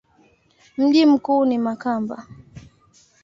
[0.77, 2.27] Mji mkuu ni Makamba.